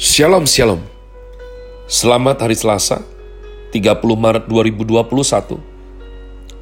Shalom 0.00 0.48
Shalom. 0.48 0.80
Selamat 1.84 2.40
hari 2.40 2.56
Selasa 2.56 3.04
30 3.68 4.00
Maret 4.00 4.48
2021 4.48 5.60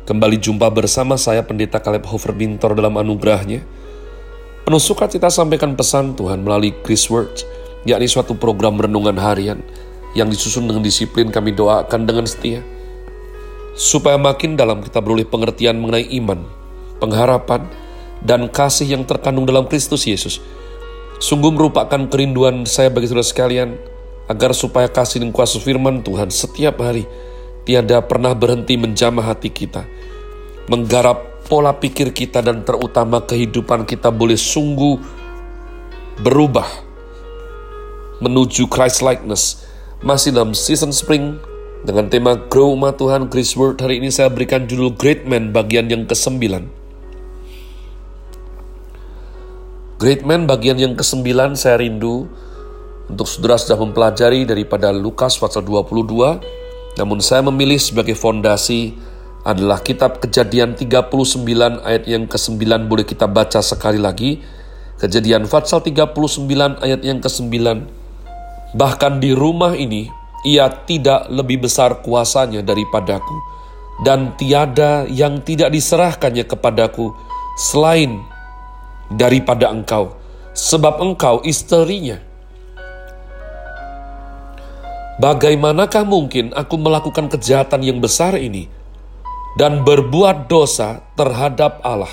Kembali 0.03 0.43
jumpa 0.43 0.67
bersama 0.75 1.14
saya 1.14 1.46
Pendeta 1.46 1.79
Kaleb 1.79 2.03
Hofer 2.11 2.35
Bintor 2.35 2.74
dalam 2.74 2.98
anugerahnya. 2.98 3.62
Penuh 4.66 4.82
sukacita 4.82 5.30
sampaikan 5.30 5.79
pesan 5.79 6.19
Tuhan 6.19 6.43
melalui 6.43 6.74
Chris 6.82 7.06
Words 7.06 7.47
yakni 7.87 8.11
suatu 8.11 8.35
program 8.35 8.74
renungan 8.74 9.15
harian 9.22 9.63
yang 10.19 10.27
disusun 10.27 10.67
dengan 10.67 10.83
disiplin 10.83 11.31
kami 11.31 11.55
doakan 11.55 12.11
dengan 12.11 12.27
setia. 12.27 12.67
Supaya 13.79 14.19
makin 14.19 14.59
dalam 14.59 14.83
kita 14.83 14.99
beroleh 14.99 15.23
pengertian 15.23 15.79
mengenai 15.79 16.11
iman, 16.19 16.43
pengharapan, 16.98 17.70
dan 18.19 18.51
kasih 18.51 18.98
yang 18.98 19.07
terkandung 19.07 19.47
dalam 19.47 19.70
Kristus 19.70 20.11
Yesus 20.11 20.43
Sungguh 21.19 21.50
merupakan 21.50 21.98
kerinduan 22.06 22.62
saya 22.62 22.95
bagi 22.95 23.10
saudara 23.10 23.27
sekalian, 23.27 23.74
agar 24.30 24.54
supaya 24.54 24.86
kasih 24.86 25.24
dan 25.24 25.34
kuasa 25.34 25.59
firman 25.59 26.06
Tuhan 26.06 26.30
setiap 26.30 26.78
hari 26.78 27.10
tiada 27.66 27.98
pernah 28.06 28.38
berhenti 28.38 28.78
menjamah 28.78 29.34
hati 29.34 29.50
kita, 29.50 29.82
menggarap 30.70 31.42
pola 31.50 31.74
pikir 31.74 32.14
kita 32.14 32.38
dan 32.38 32.62
terutama 32.62 33.24
kehidupan 33.24 33.82
kita 33.82 34.14
boleh 34.14 34.38
sungguh 34.38 35.00
berubah 36.23 36.68
menuju 38.23 38.70
Christ 38.70 39.02
likeness. 39.02 39.66
Masih 39.98 40.30
dalam 40.30 40.54
season 40.54 40.95
spring 40.95 41.42
dengan 41.82 42.06
tema 42.06 42.38
Grow 42.38 42.78
Umat 42.78 43.02
Tuhan 43.02 43.26
Chris 43.26 43.59
Word 43.59 43.82
hari 43.82 43.98
ini 43.98 44.14
saya 44.14 44.30
berikan 44.30 44.70
judul 44.70 44.95
Great 44.95 45.26
Man 45.26 45.50
bagian 45.50 45.90
yang 45.90 46.06
ke-9. 46.06 46.77
Great 49.98 50.23
Man 50.23 50.47
bagian 50.47 50.79
yang 50.79 50.95
ke-9 50.95 51.59
saya 51.59 51.83
rindu. 51.83 52.30
Untuk 53.11 53.27
saudara 53.27 53.59
sudah 53.59 53.83
mempelajari 53.83 54.47
daripada 54.47 54.95
Lukas 54.95 55.35
pasal 55.35 55.66
22 55.66 57.02
namun 57.02 57.18
saya 57.18 57.43
memilih 57.43 57.82
sebagai 57.82 58.15
fondasi 58.15 58.95
adalah 59.43 59.82
kitab 59.82 60.23
kejadian 60.23 60.79
39 60.79 61.10
ayat 61.82 62.07
yang 62.07 62.30
ke-9 62.30 62.63
boleh 62.87 63.02
kita 63.02 63.27
baca 63.27 63.59
sekali 63.59 63.99
lagi. 63.99 64.39
Kejadian 65.03 65.51
pasal 65.51 65.83
39 65.83 66.15
ayat 66.79 67.03
yang 67.03 67.19
ke-9 67.19 67.59
bahkan 68.79 69.19
di 69.19 69.35
rumah 69.35 69.75
ini 69.75 70.07
ia 70.47 70.71
tidak 70.87 71.27
lebih 71.27 71.67
besar 71.67 72.07
kuasanya 72.07 72.62
daripadaku. 72.62 73.35
Dan 74.07 74.39
tiada 74.39 75.11
yang 75.11 75.43
tidak 75.43 75.75
diserahkannya 75.75 76.47
kepadaku 76.47 77.11
selain 77.59 78.38
daripada 79.12 79.73
engkau, 79.73 80.17
sebab 80.53 81.01
engkau 81.01 81.41
istrinya. 81.45 82.20
Bagaimanakah 85.19 86.06
mungkin 86.06 86.55
aku 86.55 86.78
melakukan 86.78 87.27
kejahatan 87.27 87.83
yang 87.83 87.98
besar 87.98 88.39
ini 88.39 88.70
dan 89.59 89.83
berbuat 89.83 90.47
dosa 90.47 91.03
terhadap 91.19 91.83
Allah? 91.83 92.12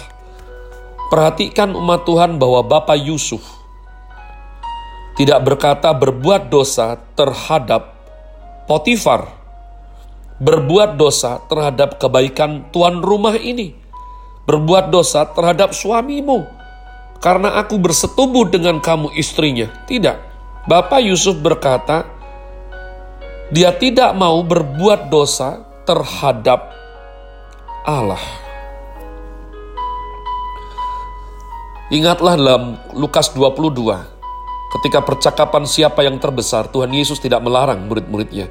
Perhatikan 1.14 1.78
umat 1.78 2.02
Tuhan 2.10 2.42
bahwa 2.42 2.66
Bapak 2.66 2.98
Yusuf 2.98 3.46
tidak 5.16 5.46
berkata 5.46 5.94
berbuat 5.94 6.50
dosa 6.50 6.98
terhadap 7.14 7.94
Potifar, 8.66 9.30
berbuat 10.42 10.98
dosa 10.98 11.38
terhadap 11.46 12.02
kebaikan 12.02 12.74
tuan 12.74 13.06
rumah 13.06 13.38
ini, 13.38 13.78
berbuat 14.50 14.90
dosa 14.90 15.30
terhadap 15.30 15.78
suamimu, 15.78 16.50
karena 17.24 17.58
aku 17.58 17.80
bersetubuh 17.80 18.48
dengan 18.50 18.78
kamu 18.78 19.14
istrinya. 19.16 19.72
Tidak. 19.88 20.18
Bapak 20.66 21.02
Yusuf 21.06 21.38
berkata, 21.38 22.10
dia 23.54 23.70
tidak 23.70 24.18
mau 24.18 24.42
berbuat 24.42 25.14
dosa 25.14 25.62
terhadap 25.86 26.74
Allah. 27.86 28.22
Ingatlah 31.94 32.34
dalam 32.34 32.64
Lukas 32.98 33.30
22, 33.30 33.70
ketika 34.82 35.06
percakapan 35.06 35.70
siapa 35.70 36.02
yang 36.02 36.18
terbesar, 36.18 36.66
Tuhan 36.74 36.90
Yesus 36.90 37.22
tidak 37.22 37.46
melarang 37.46 37.86
murid-muridnya. 37.86 38.50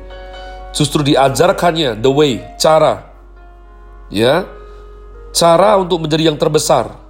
Justru 0.71 1.03
diajarkannya 1.03 1.99
the 1.99 2.11
way, 2.15 2.39
cara. 2.63 3.11
Ya, 4.07 4.47
cara 5.35 5.75
untuk 5.83 6.07
menjadi 6.07 6.31
yang 6.31 6.39
terbesar 6.39 7.04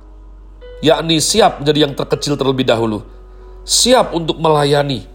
yakni 0.85 1.17
siap 1.17 1.65
menjadi 1.65 1.89
yang 1.89 1.97
terkecil 1.97 2.37
terlebih 2.37 2.69
dahulu, 2.69 3.01
siap 3.65 4.13
untuk 4.13 4.37
melayani, 4.37 5.09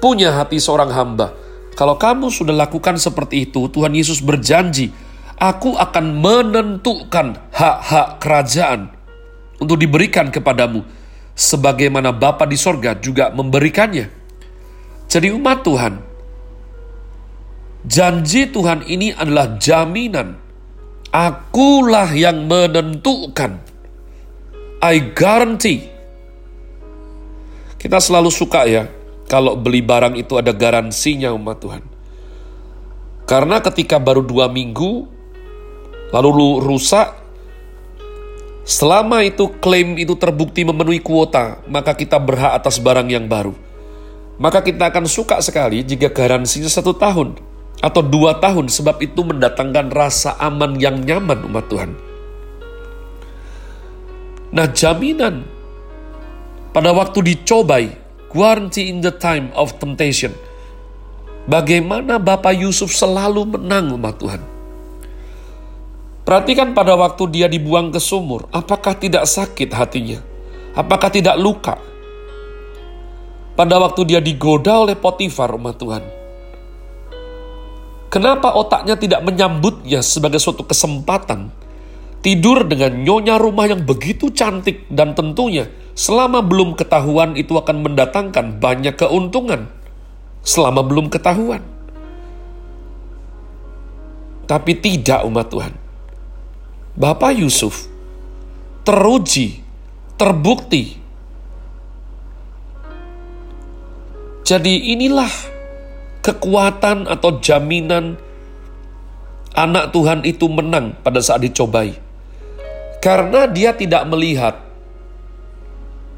punya 0.00 0.32
hati 0.32 0.56
seorang 0.56 0.88
hamba. 0.88 1.36
Kalau 1.76 2.00
kamu 2.00 2.32
sudah 2.32 2.56
lakukan 2.56 2.96
seperti 2.96 3.44
itu, 3.52 3.68
Tuhan 3.68 3.92
Yesus 3.92 4.24
berjanji, 4.24 4.88
Aku 5.40 5.72
akan 5.72 6.20
menentukan 6.20 7.32
hak-hak 7.48 8.20
kerajaan 8.20 8.92
untuk 9.56 9.80
diberikan 9.80 10.28
kepadamu, 10.28 10.84
sebagaimana 11.32 12.12
Bapa 12.12 12.44
di 12.44 12.60
sorga 12.60 12.92
juga 13.00 13.32
memberikannya. 13.32 14.12
Jadi 15.08 15.32
umat 15.32 15.64
Tuhan, 15.64 15.94
janji 17.88 18.52
Tuhan 18.52 18.84
ini 18.84 19.16
adalah 19.16 19.56
jaminan. 19.56 20.36
Akulah 21.08 22.12
yang 22.12 22.44
menentukan 22.44 23.69
I 24.80 25.12
guarantee. 25.12 25.92
Kita 27.76 28.00
selalu 28.00 28.32
suka 28.32 28.64
ya, 28.64 28.88
kalau 29.28 29.52
beli 29.52 29.84
barang 29.84 30.16
itu 30.16 30.40
ada 30.40 30.56
garansinya 30.56 31.36
umat 31.36 31.60
Tuhan. 31.60 31.84
Karena 33.28 33.60
ketika 33.60 34.00
baru 34.00 34.24
dua 34.24 34.48
minggu, 34.48 35.04
lalu 36.16 36.28
lu 36.32 36.50
rusak, 36.64 37.12
selama 38.64 39.20
itu 39.20 39.52
klaim 39.60 40.00
itu 40.00 40.16
terbukti 40.16 40.64
memenuhi 40.64 41.04
kuota, 41.04 41.60
maka 41.68 41.92
kita 41.92 42.16
berhak 42.16 42.56
atas 42.56 42.80
barang 42.80 43.12
yang 43.12 43.28
baru. 43.28 43.52
Maka 44.40 44.64
kita 44.64 44.88
akan 44.88 45.04
suka 45.04 45.44
sekali 45.44 45.84
jika 45.84 46.08
garansinya 46.08 46.72
satu 46.72 46.96
tahun 46.96 47.36
atau 47.84 48.00
dua 48.00 48.40
tahun, 48.40 48.72
sebab 48.72 48.96
itu 49.04 49.20
mendatangkan 49.28 49.92
rasa 49.92 50.40
aman 50.40 50.80
yang 50.80 51.04
nyaman 51.04 51.44
umat 51.52 51.68
Tuhan. 51.68 52.09
Nah 54.50 54.66
jaminan 54.66 55.46
pada 56.70 56.90
waktu 56.94 57.34
dicobai, 57.34 57.90
guarantee 58.30 58.90
in 58.90 59.02
the 59.02 59.10
time 59.10 59.50
of 59.58 59.74
temptation. 59.82 60.34
Bagaimana 61.50 62.22
Bapak 62.22 62.54
Yusuf 62.54 62.94
selalu 62.94 63.58
menang 63.58 63.94
umat 63.98 64.22
Tuhan. 64.22 64.42
Perhatikan 66.22 66.78
pada 66.78 66.94
waktu 66.94 67.26
dia 67.34 67.46
dibuang 67.50 67.90
ke 67.90 67.98
sumur, 67.98 68.46
apakah 68.54 68.94
tidak 68.94 69.26
sakit 69.26 69.74
hatinya? 69.74 70.22
Apakah 70.78 71.10
tidak 71.10 71.34
luka? 71.42 71.74
Pada 73.58 73.82
waktu 73.82 74.14
dia 74.14 74.20
digoda 74.22 74.86
oleh 74.86 74.94
Potifar 74.94 75.50
umat 75.58 75.74
Tuhan. 75.74 76.04
Kenapa 78.14 78.54
otaknya 78.54 78.94
tidak 78.94 79.26
menyambutnya 79.26 80.02
sebagai 80.06 80.38
suatu 80.38 80.62
kesempatan 80.62 81.50
tidur 82.20 82.68
dengan 82.68 83.00
nyonya 83.00 83.40
rumah 83.40 83.68
yang 83.68 83.84
begitu 83.84 84.28
cantik 84.32 84.84
dan 84.92 85.16
tentunya 85.16 85.68
selama 85.96 86.40
belum 86.44 86.76
ketahuan 86.76 87.36
itu 87.36 87.56
akan 87.56 87.84
mendatangkan 87.84 88.60
banyak 88.60 88.96
keuntungan. 88.96 89.68
Selama 90.40 90.80
belum 90.80 91.12
ketahuan. 91.12 91.60
Tapi 94.48 94.72
tidak 94.80 95.20
umat 95.28 95.52
Tuhan. 95.52 95.72
Bapak 96.96 97.36
Yusuf 97.36 97.84
teruji, 98.88 99.60
terbukti. 100.16 100.96
Jadi 104.42 104.96
inilah 104.96 105.30
kekuatan 106.24 107.06
atau 107.06 107.38
jaminan 107.38 108.18
anak 109.54 109.94
Tuhan 109.94 110.26
itu 110.26 110.48
menang 110.50 110.98
pada 111.04 111.22
saat 111.22 111.44
dicobai 111.44 112.09
karena 113.00 113.48
dia 113.48 113.72
tidak 113.72 114.04
melihat 114.06 114.60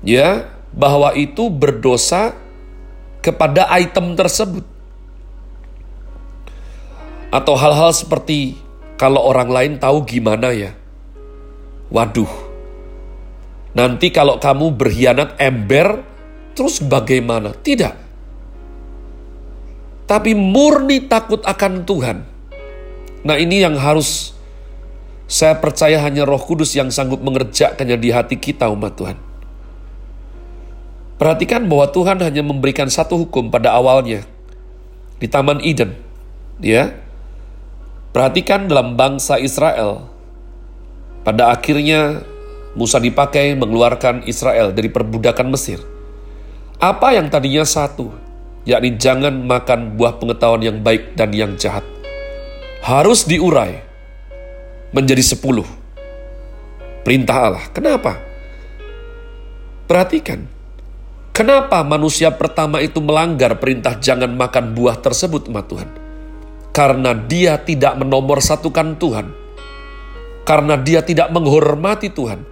ya 0.03 0.51
bahwa 0.75 1.15
itu 1.15 1.47
berdosa 1.49 2.35
kepada 3.23 3.71
item 3.79 4.19
tersebut. 4.19 4.67
Atau 7.33 7.57
hal-hal 7.57 7.97
seperti 7.97 8.61
kalau 9.01 9.25
orang 9.25 9.49
lain 9.49 9.73
tahu 9.81 10.05
gimana 10.05 10.53
ya. 10.53 10.77
Waduh. 11.89 12.29
Nanti 13.73 14.13
kalau 14.13 14.37
kamu 14.37 14.77
berkhianat 14.77 15.41
ember 15.41 16.05
terus 16.53 16.85
bagaimana? 16.85 17.57
Tidak. 17.57 17.95
Tapi 20.05 20.37
murni 20.37 21.09
takut 21.09 21.41
akan 21.41 21.89
Tuhan. 21.89 22.19
Nah, 23.25 23.37
ini 23.41 23.65
yang 23.65 23.81
harus 23.81 24.37
saya 25.33 25.57
percaya 25.57 25.97
hanya 26.05 26.29
Roh 26.29 26.37
Kudus 26.37 26.77
yang 26.77 26.93
sanggup 26.93 27.25
mengerjakannya 27.25 27.97
di 27.97 28.13
hati 28.13 28.37
kita, 28.37 28.69
umat 28.69 29.01
Tuhan. 29.01 29.17
Perhatikan 31.17 31.65
bahwa 31.73 31.89
Tuhan 31.89 32.21
hanya 32.21 32.45
memberikan 32.45 32.93
satu 32.93 33.17
hukum 33.17 33.49
pada 33.49 33.73
awalnya 33.73 34.29
di 35.17 35.25
Taman 35.25 35.65
Eden. 35.65 35.97
Ya. 36.61 36.93
Perhatikan 38.13 38.69
dalam 38.69 38.93
bangsa 38.93 39.41
Israel. 39.41 40.13
Pada 41.25 41.49
akhirnya 41.49 42.29
Musa 42.77 43.01
dipakai 43.01 43.57
mengeluarkan 43.57 44.29
Israel 44.29 44.77
dari 44.77 44.93
perbudakan 44.93 45.49
Mesir. 45.49 45.81
Apa 46.77 47.17
yang 47.17 47.33
tadinya 47.33 47.65
satu, 47.65 48.13
yakni 48.69 49.01
jangan 49.01 49.33
makan 49.49 49.97
buah 49.97 50.21
pengetahuan 50.21 50.61
yang 50.61 50.85
baik 50.85 51.17
dan 51.17 51.33
yang 51.33 51.57
jahat, 51.57 51.87
harus 52.85 53.25
diurai 53.25 53.92
menjadi 54.93 55.25
sepuluh. 55.25 55.67
Perintah 57.03 57.37
Allah. 57.51 57.65
Kenapa? 57.75 58.23
Perhatikan, 59.91 60.47
Kenapa 61.33 61.81
manusia 61.81 62.29
pertama 62.29 62.85
itu 62.85 63.01
melanggar 63.01 63.57
perintah 63.57 63.97
jangan 63.97 64.37
makan 64.37 64.77
buah 64.77 65.01
tersebut, 65.01 65.49
umat 65.49 65.65
Tuhan? 65.65 65.89
Karena 66.77 67.17
dia 67.17 67.57
tidak 67.57 67.97
menomor 67.97 68.45
satukan 68.45 69.01
Tuhan. 69.01 69.33
Karena 70.45 70.77
dia 70.77 71.01
tidak 71.01 71.33
menghormati 71.33 72.13
Tuhan. 72.13 72.45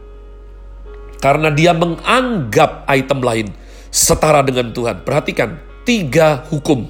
Karena 1.20 1.52
dia 1.52 1.76
menganggap 1.76 2.88
item 2.88 3.20
lain 3.20 3.46
setara 3.92 4.40
dengan 4.40 4.72
Tuhan. 4.72 5.04
Perhatikan, 5.04 5.60
tiga 5.84 6.40
hukum 6.48 6.88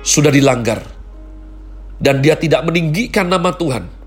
sudah 0.00 0.32
dilanggar. 0.32 0.80
Dan 2.00 2.24
dia 2.24 2.40
tidak 2.40 2.64
meninggikan 2.64 3.28
nama 3.28 3.52
Tuhan. 3.52 3.97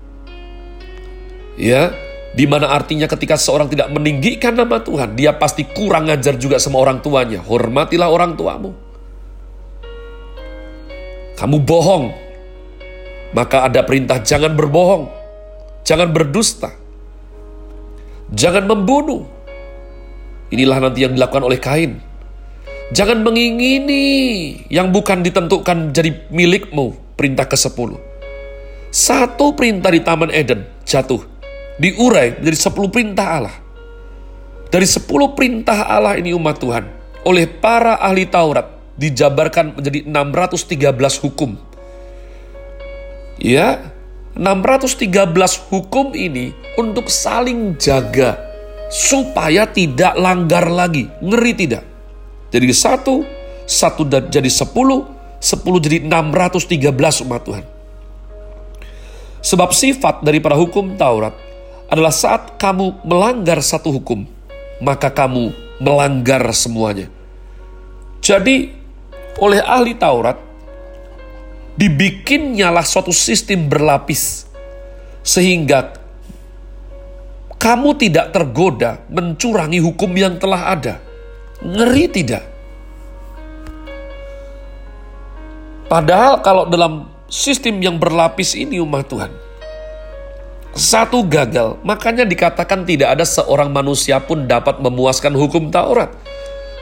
Ya, 1.56 1.92
di 2.32 2.48
mana 2.48 2.72
artinya 2.72 3.04
ketika 3.04 3.36
seorang 3.36 3.68
tidak 3.68 3.92
meninggikan 3.92 4.56
nama 4.56 4.80
Tuhan, 4.80 5.12
dia 5.12 5.36
pasti 5.36 5.68
kurang 5.68 6.08
ajar 6.08 6.40
juga 6.40 6.56
sama 6.56 6.80
orang 6.80 7.04
tuanya. 7.04 7.44
Hormatilah 7.44 8.08
orang 8.08 8.32
tuamu. 8.40 8.72
Kamu 11.36 11.56
bohong, 11.60 12.04
maka 13.36 13.68
ada 13.68 13.84
perintah 13.84 14.22
jangan 14.24 14.56
berbohong, 14.56 15.12
jangan 15.84 16.08
berdusta, 16.08 16.72
jangan 18.32 18.64
membunuh. 18.64 19.28
Inilah 20.52 20.88
nanti 20.88 21.04
yang 21.04 21.16
dilakukan 21.16 21.44
oleh 21.44 21.60
Kain. 21.60 21.92
Jangan 22.92 23.24
mengingini 23.24 24.04
yang 24.68 24.92
bukan 24.92 25.24
ditentukan 25.24 25.96
jadi 25.96 26.28
milikmu, 26.28 27.16
perintah 27.16 27.48
ke-10. 27.48 27.96
Satu 28.92 29.56
perintah 29.56 29.88
di 29.88 30.04
Taman 30.04 30.28
Eden 30.28 30.68
jatuh 30.84 31.31
diurai 31.80 32.36
dari 32.40 32.56
sepuluh 32.56 32.92
perintah 32.92 33.26
Allah. 33.40 33.56
Dari 34.72 34.88
sepuluh 34.88 35.36
perintah 35.36 35.84
Allah 35.84 36.16
ini 36.16 36.32
umat 36.32 36.56
Tuhan, 36.56 36.84
oleh 37.28 37.44
para 37.44 38.00
ahli 38.00 38.24
Taurat, 38.24 38.72
dijabarkan 38.96 39.76
menjadi 39.76 40.08
613 40.08 41.20
hukum. 41.20 41.60
Ya, 43.36 43.92
613 44.32 45.12
hukum 45.68 46.16
ini 46.16 46.56
untuk 46.80 47.12
saling 47.12 47.76
jaga, 47.76 48.40
supaya 48.88 49.68
tidak 49.68 50.16
langgar 50.16 50.72
lagi. 50.72 51.12
Ngeri 51.20 51.52
tidak? 51.52 51.84
Jadi 52.48 52.72
satu, 52.72 53.28
satu 53.68 54.08
jadi 54.08 54.48
sepuluh, 54.48 55.04
sepuluh 55.36 55.84
jadi 55.84 56.00
613 56.00 57.28
umat 57.28 57.44
Tuhan. 57.44 57.64
Sebab 59.42 59.68
sifat 59.76 60.24
daripada 60.24 60.56
hukum 60.56 60.96
Taurat 60.96 61.51
adalah 61.92 62.08
saat 62.08 62.56
kamu 62.56 63.04
melanggar 63.04 63.60
satu 63.60 63.92
hukum, 63.92 64.24
maka 64.80 65.12
kamu 65.12 65.52
melanggar 65.76 66.40
semuanya. 66.56 67.12
Jadi, 68.24 68.72
oleh 69.36 69.60
ahli 69.60 69.92
Taurat, 69.92 70.40
dibikinnyalah 71.76 72.80
suatu 72.80 73.12
sistem 73.12 73.68
berlapis, 73.68 74.48
sehingga 75.20 76.00
kamu 77.60 77.92
tidak 78.00 78.32
tergoda 78.32 79.04
mencurangi 79.12 79.84
hukum 79.84 80.16
yang 80.16 80.40
telah 80.40 80.72
ada. 80.72 80.96
Ngeri 81.60 82.08
tidak? 82.08 82.44
Padahal 85.92 86.40
kalau 86.40 86.64
dalam 86.64 87.12
sistem 87.28 87.84
yang 87.84 88.00
berlapis 88.00 88.56
ini 88.56 88.80
umat 88.80 89.12
Tuhan, 89.12 89.28
satu 90.72 91.20
gagal, 91.28 91.76
makanya 91.84 92.24
dikatakan 92.24 92.88
tidak 92.88 93.12
ada 93.12 93.28
seorang 93.28 93.68
manusia 93.68 94.16
pun 94.24 94.48
dapat 94.48 94.80
memuaskan 94.80 95.36
hukum 95.36 95.68
Taurat. 95.68 96.08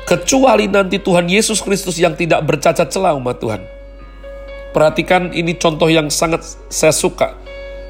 Kecuali 0.06 0.70
nanti 0.70 1.02
Tuhan 1.02 1.26
Yesus 1.26 1.58
Kristus 1.58 1.98
yang 1.98 2.14
tidak 2.14 2.46
bercacat 2.46 2.86
celah 2.86 3.18
umat 3.18 3.42
Tuhan. 3.42 3.62
Perhatikan 4.70 5.34
ini 5.34 5.58
contoh 5.58 5.90
yang 5.90 6.06
sangat 6.06 6.46
saya 6.70 6.94
suka. 6.94 7.34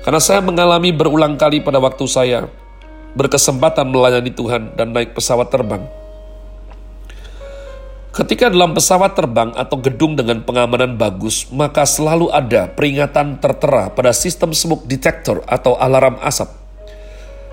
Karena 0.01 0.21
saya 0.21 0.41
mengalami 0.41 0.97
berulang 0.97 1.37
kali 1.37 1.61
pada 1.61 1.77
waktu 1.77 2.09
saya 2.09 2.49
berkesempatan 3.13 3.93
melayani 3.93 4.33
Tuhan 4.33 4.73
dan 4.81 4.97
naik 4.97 5.13
pesawat 5.13 5.53
terbang. 5.53 5.85
Ketika 8.21 8.53
dalam 8.53 8.77
pesawat 8.77 9.17
terbang 9.17 9.49
atau 9.57 9.81
gedung 9.81 10.13
dengan 10.13 10.45
pengamanan 10.45 11.01
bagus, 11.01 11.49
maka 11.49 11.89
selalu 11.89 12.29
ada 12.29 12.69
peringatan 12.69 13.41
tertera 13.41 13.89
pada 13.89 14.13
sistem 14.13 14.53
smoke 14.53 14.85
detector 14.85 15.41
atau 15.49 15.81
alarm 15.81 16.21
asap. 16.21 16.53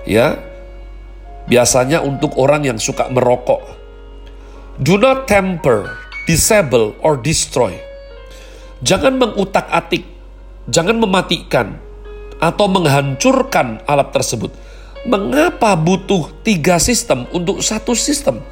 Ya, 0.04 0.36
biasanya 1.48 2.04
untuk 2.04 2.36
orang 2.36 2.68
yang 2.68 2.75
suka 2.84 3.08
merokok. 3.08 3.64
Do 4.84 5.00
not 5.00 5.24
temper, 5.24 5.88
disable, 6.28 7.00
or 7.00 7.16
destroy. 7.16 7.72
Jangan 8.84 9.16
mengutak-atik, 9.24 10.04
jangan 10.68 11.00
mematikan, 11.00 11.80
atau 12.44 12.68
menghancurkan 12.68 13.88
alat 13.88 14.12
tersebut. 14.12 14.52
Mengapa 15.08 15.80
butuh 15.80 16.28
tiga 16.44 16.75
sistem 16.75 17.24
untuk 17.31 17.64
satu 17.64 17.96
sistem? 17.96 18.44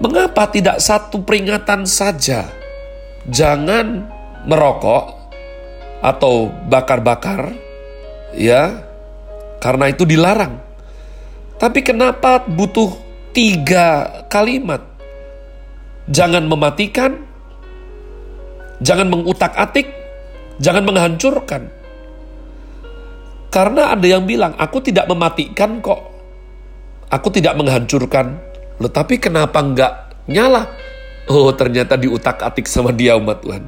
Mengapa 0.00 0.48
tidak 0.48 0.80
satu 0.80 1.20
peringatan 1.20 1.84
saja? 1.84 2.48
Jangan 3.28 4.08
merokok 4.48 5.12
atau 6.00 6.48
bakar-bakar, 6.48 7.52
ya, 8.32 8.80
karena 9.60 9.92
itu 9.92 10.08
dilarang. 10.08 10.56
Tapi 11.60 11.84
kenapa 11.84 12.40
butuh 12.48 12.96
tiga 13.36 14.24
kalimat? 14.32 14.80
Jangan 16.08 16.48
mematikan, 16.48 17.20
jangan 18.80 19.12
mengutak-atik, 19.12 19.84
jangan 20.56 20.88
menghancurkan. 20.88 21.68
Karena 23.52 23.92
ada 23.92 24.06
yang 24.08 24.24
bilang, 24.24 24.56
aku 24.56 24.80
tidak 24.80 25.04
mematikan 25.12 25.84
kok. 25.84 26.00
Aku 27.12 27.28
tidak 27.28 27.52
menghancurkan. 27.60 28.49
Loh 28.80 28.88
tapi 28.88 29.20
kenapa 29.20 29.60
nggak 29.60 29.92
nyala? 30.32 30.66
Oh 31.28 31.52
ternyata 31.52 31.94
diutak-atik 32.00 32.64
sama 32.64 32.90
dia 32.90 33.14
umat 33.14 33.44
Tuhan. 33.44 33.64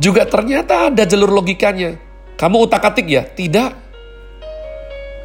Juga 0.00 0.24
ternyata 0.24 0.88
ada 0.88 1.04
jalur 1.04 1.28
logikanya. 1.28 2.00
Kamu 2.40 2.64
utak-atik 2.64 3.06
ya? 3.06 3.22
Tidak. 3.28 3.70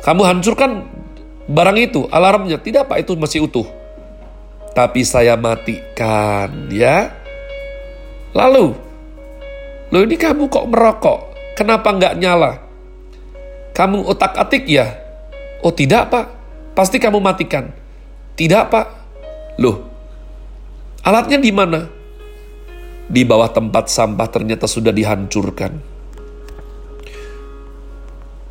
Kamu 0.04 0.22
hancurkan 0.28 0.84
barang 1.48 1.78
itu, 1.80 2.10
alarmnya. 2.12 2.60
Tidak 2.60 2.90
Pak, 2.90 3.06
itu 3.06 3.14
masih 3.16 3.48
utuh. 3.48 3.66
Tapi 4.74 5.06
saya 5.06 5.38
matikan 5.38 6.68
ya. 6.74 7.14
Lalu, 8.34 8.74
lo 9.94 9.98
ini 10.02 10.18
kamu 10.18 10.50
kok 10.50 10.66
merokok? 10.66 11.20
Kenapa 11.54 11.94
nggak 11.94 12.18
nyala? 12.18 12.58
Kamu 13.78 14.10
utak-atik 14.10 14.66
ya? 14.66 14.90
Oh 15.62 15.70
tidak 15.70 16.10
pak, 16.10 16.26
pasti 16.74 16.98
kamu 16.98 17.22
matikan. 17.22 17.70
Tidak 18.34 18.74
pak. 18.74 18.88
Loh, 19.62 19.78
alatnya 21.06 21.38
di 21.38 21.54
mana? 21.54 21.86
Di 23.06 23.22
bawah 23.22 23.54
tempat 23.54 23.94
sampah 23.94 24.26
ternyata 24.26 24.66
sudah 24.66 24.90
dihancurkan. 24.90 25.78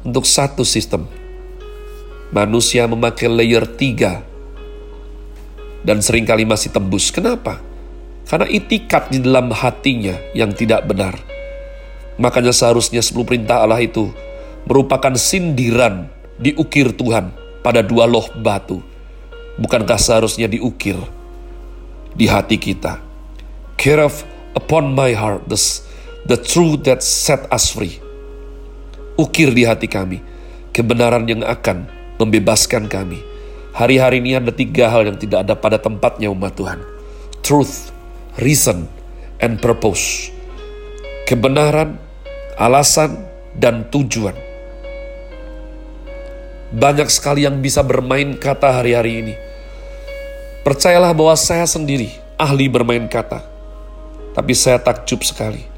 Untuk 0.07 0.23
satu 0.23 0.63
sistem, 0.63 1.11
manusia 2.31 2.87
memakai 2.87 3.27
layer 3.27 3.67
3 3.67 5.83
dan 5.83 5.99
sering 5.99 6.31
kali 6.31 6.47
masih 6.47 6.71
tembus. 6.71 7.11
Kenapa? 7.11 7.59
Karena 8.31 8.47
itikat 8.47 9.11
di 9.11 9.19
dalam 9.19 9.51
hatinya 9.51 10.15
yang 10.31 10.55
tidak 10.55 10.87
benar. 10.87 11.19
Makanya 12.23 12.55
seharusnya 12.55 13.03
10 13.03 13.27
perintah 13.27 13.67
Allah 13.67 13.83
itu 13.83 14.15
merupakan 14.63 15.11
sindiran 15.19 16.07
diukir 16.39 16.95
Tuhan 16.95 17.35
pada 17.67 17.83
dua 17.83 18.07
loh 18.07 18.31
batu 18.39 18.92
bukankah 19.59 19.99
seharusnya 20.01 20.49
diukir 20.49 20.97
di 22.17 22.29
hati 22.29 22.57
kita? 22.57 23.01
Carve 23.77 24.25
upon 24.55 24.93
my 24.95 25.17
heart 25.17 25.49
the, 25.49 25.59
the 26.29 26.39
truth 26.39 26.85
that 26.87 27.03
set 27.03 27.49
us 27.51 27.73
free. 27.73 27.99
Ukir 29.19 29.53
di 29.53 29.69
hati 29.69 29.91
kami 29.91 30.23
kebenaran 30.73 31.29
yang 31.29 31.45
akan 31.45 31.87
membebaskan 32.17 32.89
kami. 32.89 33.21
Hari-hari 33.73 34.21
ini 34.21 34.37
ada 34.37 34.53
tiga 34.53 34.93
hal 34.93 35.09
yang 35.09 35.17
tidak 35.17 35.49
ada 35.49 35.57
pada 35.57 35.81
tempatnya 35.81 36.29
umat 36.29 36.53
Tuhan. 36.57 36.81
Truth, 37.41 37.89
reason, 38.41 38.89
and 39.41 39.61
purpose. 39.61 40.29
Kebenaran, 41.25 41.97
alasan, 42.61 43.25
dan 43.57 43.89
tujuan. 43.89 44.52
Banyak 46.73 47.13
sekali 47.13 47.45
yang 47.45 47.61
bisa 47.61 47.85
bermain 47.85 48.33
kata 48.33 48.81
hari-hari 48.81 49.21
ini. 49.21 49.35
Percayalah 50.65 51.13
bahwa 51.13 51.37
saya 51.37 51.69
sendiri 51.69 52.09
ahli 52.41 52.73
bermain 52.73 53.05
kata. 53.13 53.45
Tapi 54.33 54.57
saya 54.57 54.81
takjub 54.81 55.21
sekali. 55.21 55.69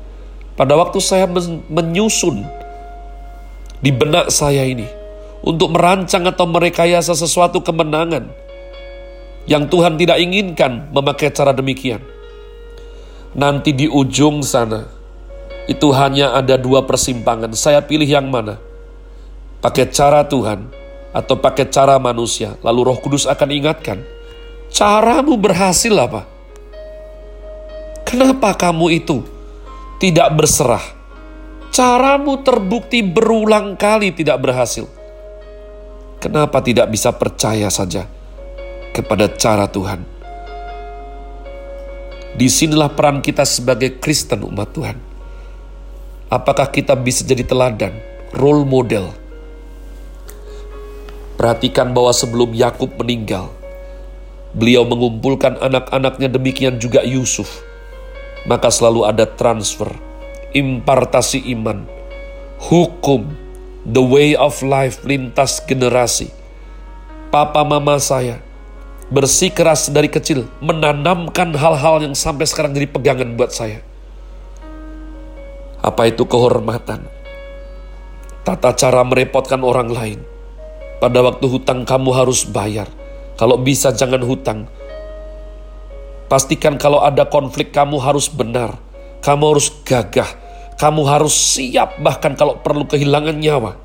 Pada 0.54 0.78
waktu 0.78 1.02
saya 1.02 1.26
menyusun 1.66 2.46
di 3.82 3.90
benak 3.90 4.30
saya 4.30 4.62
ini, 4.62 4.86
untuk 5.42 5.74
merancang 5.74 6.30
atau 6.30 6.46
merekayasa 6.46 7.10
sesuatu 7.12 7.58
kemenangan 7.58 8.30
yang 9.50 9.66
Tuhan 9.66 9.98
tidak 9.98 10.22
inginkan 10.22 10.94
memakai 10.94 11.34
cara 11.34 11.50
demikian. 11.50 12.00
Nanti 13.34 13.74
di 13.74 13.90
ujung 13.90 14.46
sana, 14.46 14.86
itu 15.66 15.90
hanya 15.90 16.38
ada 16.38 16.54
dua 16.54 16.86
persimpangan. 16.86 17.50
Saya 17.58 17.82
pilih 17.82 18.06
yang 18.06 18.30
mana? 18.30 18.62
Pakai 19.58 19.90
cara 19.90 20.22
Tuhan 20.22 20.83
atau 21.14 21.38
pakai 21.38 21.70
cara 21.70 21.96
manusia. 22.02 22.58
Lalu 22.66 22.90
roh 22.90 22.98
kudus 22.98 23.24
akan 23.30 23.48
ingatkan, 23.54 24.02
caramu 24.68 25.38
berhasil 25.38 25.94
apa? 25.94 26.26
Kenapa 28.02 28.58
kamu 28.58 28.98
itu 28.98 29.22
tidak 30.02 30.34
berserah? 30.34 30.82
Caramu 31.70 32.42
terbukti 32.42 33.02
berulang 33.02 33.74
kali 33.74 34.14
tidak 34.14 34.38
berhasil 34.38 34.86
Kenapa 36.24 36.64
tidak 36.64 36.88
bisa 36.88 37.12
percaya 37.12 37.68
saja 37.68 38.08
kepada 38.96 39.28
cara 39.28 39.68
Tuhan? 39.68 40.00
Di 42.32 42.48
sinilah 42.48 42.88
peran 42.96 43.20
kita 43.20 43.44
sebagai 43.44 44.00
Kristen 44.00 44.40
umat 44.48 44.72
Tuhan. 44.72 44.96
Apakah 46.32 46.72
kita 46.72 46.96
bisa 46.96 47.28
jadi 47.28 47.44
teladan, 47.44 47.92
role 48.32 48.64
model? 48.64 49.12
Perhatikan 51.44 51.92
bahwa 51.92 52.08
sebelum 52.08 52.56
Yakub 52.56 52.96
meninggal, 52.96 53.52
beliau 54.56 54.80
mengumpulkan 54.88 55.60
anak-anaknya 55.60 56.32
demikian 56.32 56.80
juga 56.80 57.04
Yusuf. 57.04 57.60
Maka 58.48 58.72
selalu 58.72 59.04
ada 59.04 59.28
transfer, 59.28 59.92
impartasi 60.56 61.44
iman, 61.52 61.84
hukum, 62.64 63.28
the 63.84 64.00
way 64.00 64.32
of 64.32 64.56
life 64.64 65.04
lintas 65.04 65.60
generasi. 65.68 66.32
Papa 67.28 67.60
mama 67.60 68.00
saya 68.00 68.40
bersikeras 69.12 69.92
dari 69.92 70.08
kecil 70.08 70.48
menanamkan 70.64 71.52
hal-hal 71.60 72.08
yang 72.08 72.16
sampai 72.16 72.48
sekarang 72.48 72.72
jadi 72.72 72.88
pegangan 72.88 73.36
buat 73.36 73.52
saya. 73.52 73.84
Apa 75.84 76.08
itu 76.08 76.24
kehormatan? 76.24 77.04
Tata 78.48 78.72
cara 78.72 79.04
merepotkan 79.04 79.60
orang 79.60 79.92
lain. 79.92 80.32
Pada 81.04 81.20
waktu 81.20 81.44
hutang 81.52 81.84
kamu 81.84 82.16
harus 82.16 82.48
bayar. 82.48 82.88
Kalau 83.36 83.60
bisa 83.60 83.92
jangan 83.92 84.24
hutang. 84.24 84.72
Pastikan 86.32 86.80
kalau 86.80 87.04
ada 87.04 87.28
konflik 87.28 87.76
kamu 87.76 88.00
harus 88.00 88.32
benar. 88.32 88.80
Kamu 89.20 89.52
harus 89.52 89.68
gagah 89.84 90.44
kamu 90.74 91.06
harus 91.06 91.34
siap 91.34 92.02
bahkan 92.02 92.34
kalau 92.34 92.58
perlu 92.58 92.86
kehilangan 92.86 93.38
nyawa. 93.38 93.78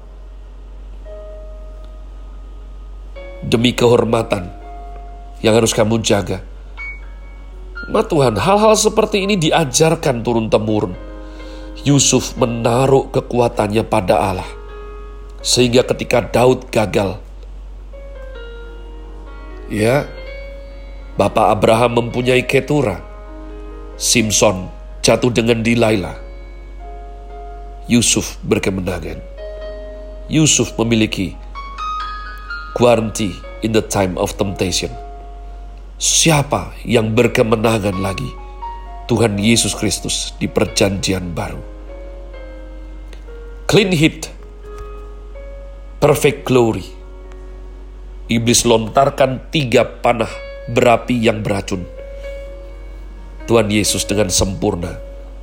Demi 3.46 3.72
kehormatan 3.72 4.52
yang 5.40 5.56
harus 5.56 5.72
kamu 5.72 6.02
jaga. 6.04 6.44
Ma 7.90 8.06
Tuhan, 8.06 8.38
hal-hal 8.38 8.76
seperti 8.76 9.26
ini 9.26 9.40
diajarkan 9.40 10.22
turun-temurun. 10.22 10.94
Yusuf 11.88 12.36
menaruh 12.36 13.08
kekuatannya 13.10 13.88
pada 13.88 14.20
Allah. 14.20 14.59
Sehingga 15.40 15.88
ketika 15.88 16.20
Daud 16.20 16.68
gagal, 16.68 17.20
ya, 19.72 20.04
Bapak 21.16 21.56
Abraham 21.56 22.00
mempunyai 22.00 22.44
Ketura, 22.44 23.00
Simpson 23.96 24.68
jatuh 25.04 25.32
dengan 25.32 25.64
Delilah, 25.64 26.16
Yusuf 27.90 28.38
berkemenangan. 28.46 29.20
Yusuf 30.30 30.78
memiliki 30.78 31.34
guarantee 32.78 33.34
in 33.66 33.74
the 33.74 33.82
time 33.82 34.14
of 34.16 34.38
temptation. 34.38 34.94
Siapa 36.00 36.72
yang 36.86 37.18
berkemenangan 37.18 37.98
lagi? 38.00 38.30
Tuhan 39.10 39.42
Yesus 39.42 39.74
Kristus 39.74 40.38
di 40.38 40.46
perjanjian 40.46 41.34
baru. 41.34 41.60
Clean 43.66 43.90
hit, 43.90 44.30
perfect 46.00 46.48
glory. 46.48 46.88
Iblis 48.32 48.64
lontarkan 48.64 49.52
tiga 49.52 49.84
panah 49.84 50.32
berapi 50.72 51.20
yang 51.20 51.44
beracun. 51.44 51.84
Tuhan 53.52 53.68
Yesus 53.68 54.08
dengan 54.08 54.32
sempurna 54.32 54.96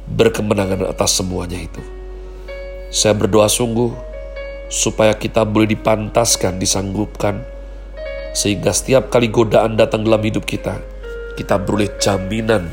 berkemenangan 0.09 0.89
atas 0.89 1.21
semuanya 1.21 1.61
itu. 1.61 1.85
Saya 2.89 3.13
berdoa 3.13 3.53
sungguh 3.53 3.93
supaya 4.73 5.13
kita 5.13 5.45
boleh 5.45 5.77
dipantaskan, 5.77 6.57
disanggupkan, 6.57 7.45
sehingga 8.33 8.73
setiap 8.73 9.13
kali 9.13 9.29
godaan 9.29 9.77
datang 9.77 10.09
dalam 10.09 10.25
hidup 10.25 10.49
kita, 10.49 10.81
kita 11.37 11.61
beroleh 11.61 11.93
jaminan 12.01 12.73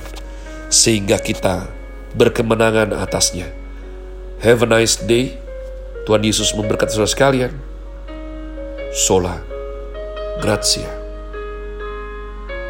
sehingga 0.72 1.20
kita 1.20 1.68
berkemenangan 2.16 2.96
atasnya. 2.96 3.52
Have 4.40 4.64
a 4.64 4.72
nice 4.72 5.04
day. 5.04 5.36
Tuhan 6.08 6.24
Yesus 6.24 6.56
memberkati 6.56 6.96
saudara 6.96 7.12
sekalian. 7.12 7.73
sola 8.94 9.44
gracia. 10.40 11.03